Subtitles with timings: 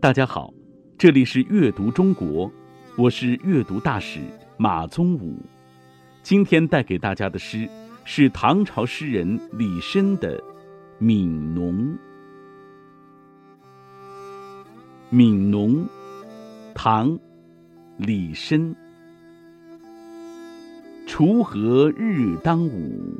[0.00, 0.54] 大家好，
[0.96, 2.48] 这里是阅读中国，
[2.96, 4.20] 我是阅读大使
[4.56, 5.36] 马宗武。
[6.22, 7.68] 今天带给大家的诗
[8.04, 10.38] 是唐朝诗人李绅的
[11.00, 11.74] 《悯农》。
[15.16, 15.78] 《悯农》，
[16.76, 17.10] 唐·
[17.96, 18.72] 李绅。
[21.08, 23.16] 锄禾日当午，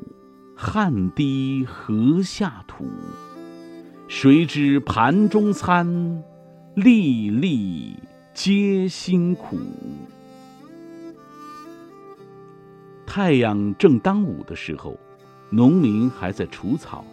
[0.54, 2.86] 汗滴禾下土。
[4.06, 6.22] 谁知盘中餐，
[6.80, 7.96] 粒粒
[8.32, 9.58] 皆辛苦。
[13.04, 14.96] 太阳正当午的时候，
[15.50, 17.04] 农民还在除草，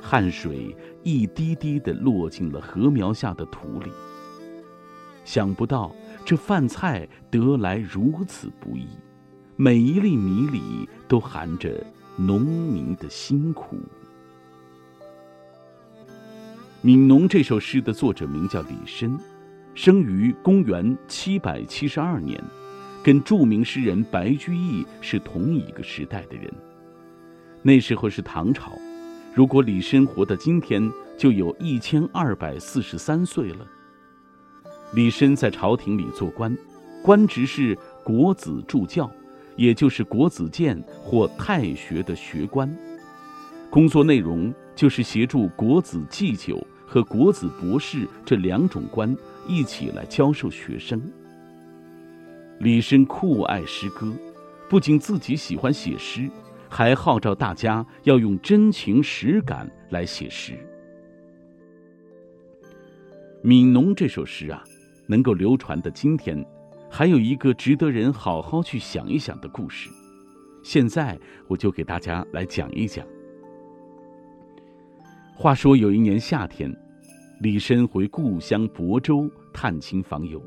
[0.00, 3.92] 汗水一滴滴的落进了禾苗下的土里。
[5.26, 8.86] 想不到这饭菜得来如此不易。
[9.56, 11.84] 每一粒米里都含着
[12.16, 13.76] 农民的辛苦。
[16.86, 19.18] 《悯农》这首诗的作者名叫李绅，
[19.74, 22.40] 生于公元七百七十二年，
[23.02, 26.48] 跟著名诗人白居易是同一个时代的人。
[27.60, 28.70] 那时候是唐朝，
[29.34, 33.66] 如果李绅活到今天，就有一千二百四十三岁了。
[34.94, 36.56] 李绅在朝廷里做官，
[37.02, 39.10] 官职是国子助教。
[39.56, 42.72] 也就是国子监或太学的学官，
[43.70, 49.14] 工作内容就是协助国子祭酒和国子博士这两种官
[49.46, 51.02] 一起来教授学生。
[52.60, 54.12] 李绅酷爱诗歌，
[54.68, 56.30] 不仅自己喜欢写诗，
[56.70, 60.52] 还号召大家要用真情实感来写诗。
[63.46, 64.64] 《悯农》这首诗啊，
[65.06, 66.44] 能够流传到今天。
[66.88, 69.90] 还有一个值得人好好去想一想的故事，
[70.62, 73.04] 现在我就给大家来讲一讲。
[75.38, 76.74] 话说有一年夏天，
[77.40, 80.42] 李绅回故乡亳州探亲访友，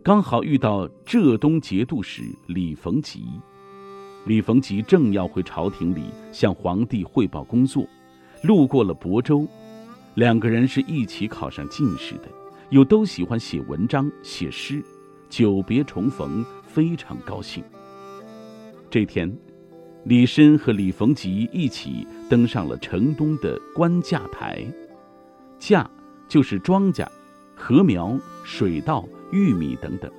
[0.00, 3.24] 刚好遇到浙东节度使李逢吉。
[4.26, 7.84] 李逢吉正要回朝廷里向皇帝汇报工作，
[8.44, 9.44] 路过了亳州，
[10.14, 12.28] 两个人是一起考上进士的，
[12.70, 14.80] 又都喜欢写文章写诗。
[15.28, 17.64] 久别重逢，非常高兴。
[18.88, 19.36] 这天，
[20.04, 24.66] 李绅和李逢吉一起登上了城东的官稼台，
[25.60, 25.86] 稼
[26.26, 27.06] 就是庄稼、
[27.54, 30.10] 禾苗、水稻、玉米等等。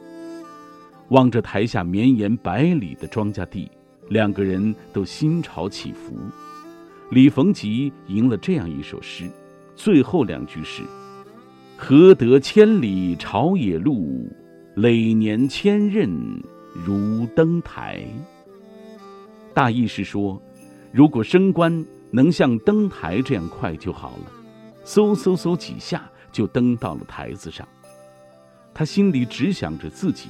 [1.10, 3.70] 望着台下绵延百里的庄稼地，
[4.10, 6.18] 两个人都心潮起伏。
[7.12, 9.30] 李逢吉吟了这样一首诗，
[9.76, 10.82] 最后两句是
[11.76, 14.32] ：“何得千里朝野路。”
[14.76, 16.42] 累年千仞
[16.74, 18.08] 如登台。
[19.54, 20.42] 大意是说，
[20.92, 24.32] 如果升官能像登台这样快就好了，
[24.84, 27.68] 嗖嗖嗖几下就登到了台子上。
[28.74, 30.30] 他心里只想着自己，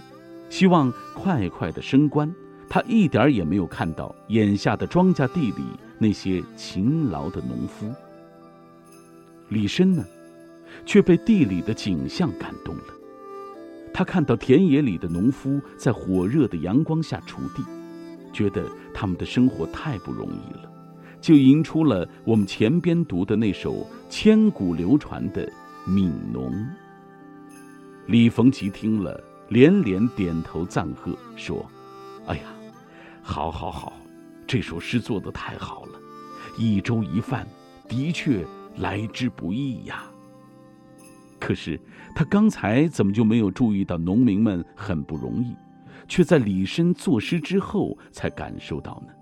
[0.49, 2.33] 希望快快的升官。
[2.69, 5.63] 他一点也没有看到眼下的庄稼地里
[5.99, 7.89] 那些勤劳的农夫。
[9.49, 10.03] 李绅呢，
[10.85, 12.83] 却被地里的景象感动了。
[13.93, 17.63] 他看到田野里的农夫在火热的阳光下锄地，
[18.33, 20.69] 觉得他们的生活太不容易了，
[21.21, 25.45] 就吟出了我们前边读的那首千古流传的
[25.89, 26.51] 《悯农》。
[28.07, 31.65] 李逢吉听了，连连点头赞贺，说
[32.27, 32.43] ：“哎呀，
[33.21, 33.93] 好，好，好，
[34.45, 35.99] 这首诗做得太好了，
[36.57, 37.47] 一粥一饭，
[37.87, 38.45] 的确
[38.77, 40.03] 来之不易呀。”
[41.39, 41.79] 可是
[42.15, 45.55] 他刚才怎么就没有注意到农民们很不容易，
[46.07, 49.13] 却在李绅作诗之后才感受到呢？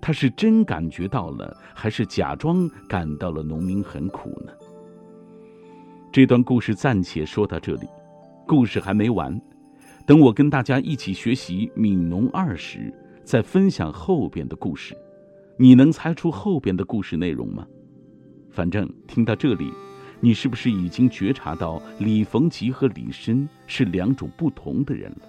[0.00, 4.52] 他是真感觉到了，还是假装感到了农民很苦呢？
[6.12, 7.88] 这段故事暂且说到这里，
[8.46, 9.40] 故事还没完，
[10.06, 12.92] 等我跟大家一起学习《悯农二》时，
[13.24, 14.96] 再分享后边的故事。
[15.56, 17.66] 你能猜出后边的故事内容吗？
[18.50, 19.72] 反正听到这里。
[20.20, 25.28] 你是不是已经觉察到李逢吉和李绅是两种不同的人了？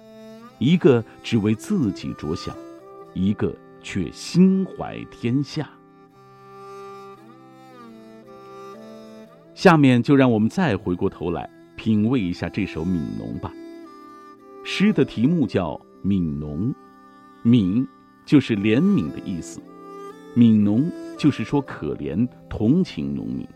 [0.58, 2.54] 一个只为自己着想，
[3.14, 5.68] 一个却心怀天下。
[9.54, 13.52] 下面就让我们再回过头来品味一下这首《悯农》吧。
[14.64, 16.74] 诗的题目叫《悯农》，
[17.48, 17.86] 悯
[18.24, 19.60] 就是怜悯的意思，
[20.34, 23.46] 悯农就是说可怜、同情农民。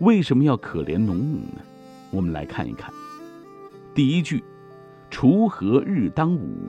[0.00, 1.60] 为什么要可怜农民呢？
[2.10, 2.92] 我们来看一看。
[3.94, 4.42] 第一句
[5.10, 6.68] ：“锄禾日当午。”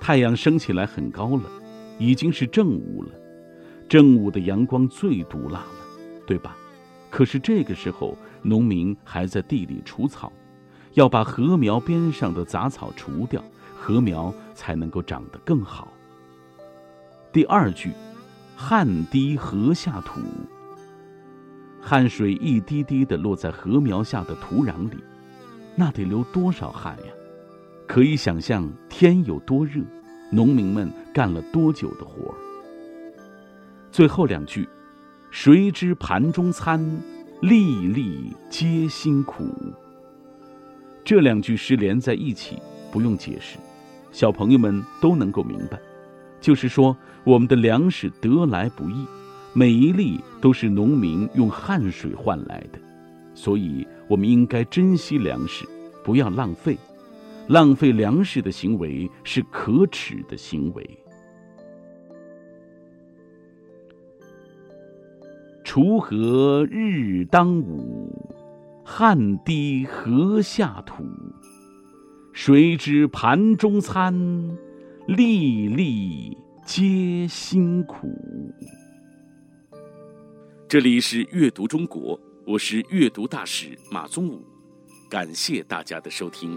[0.00, 1.42] 太阳升起来很高了，
[1.98, 3.10] 已经是正午了。
[3.88, 5.66] 正午的阳光最毒辣了，
[6.26, 6.56] 对吧？
[7.10, 10.32] 可是这个时候，农民还在地里除草，
[10.94, 13.44] 要把禾苗边上的杂草除掉，
[13.76, 15.92] 禾苗才能够长得更好。
[17.32, 17.92] 第二句，
[18.56, 20.20] 汗滴禾下土。
[21.80, 24.96] 汗水一滴滴的落在禾苗下的土壤里，
[25.74, 27.12] 那得流多少汗呀？
[27.92, 29.82] 可以想象天有多热，
[30.30, 32.34] 农民们干了多久的活儿。
[33.90, 34.68] 最后两句，
[35.32, 36.80] 谁知盘中餐，
[37.40, 39.44] 粒粒皆辛苦。
[41.02, 42.58] 这两句诗连在一起，
[42.92, 43.58] 不用解释，
[44.12, 45.76] 小朋友们都能够明白，
[46.40, 49.04] 就是说我们的粮食得来不易。
[49.52, 52.78] 每一粒都是农民用汗水换来的，
[53.34, 55.66] 所以我们应该珍惜粮食，
[56.04, 56.78] 不要浪费。
[57.50, 61.04] 浪费粮食的行为是可耻的行为。
[65.64, 68.08] 锄禾日当午，
[68.84, 71.04] 汗滴禾下土。
[72.32, 74.14] 谁知盘中餐，
[75.08, 78.08] 粒粒皆辛苦。
[80.68, 82.16] 这里是阅读中国，
[82.46, 84.40] 我是阅读大使马宗武，
[85.10, 86.56] 感谢大家的收听。